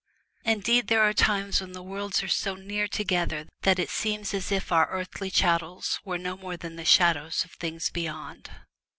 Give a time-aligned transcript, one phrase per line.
[0.43, 4.51] Indeed there are times when the worlds are so near together that it seems as
[4.51, 8.49] if our earthly chattels were no more than the shadows of things beyond.